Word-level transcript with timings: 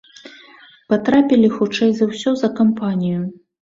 Патрапілі 0.93 1.53
хутчэй 1.59 1.95
за 2.01 2.11
ўсе 2.11 2.37
за 2.43 2.55
кампанію. 2.61 3.21